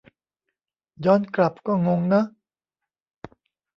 [1.05, 2.25] ย้อนกลับ ก็งงเนอะ.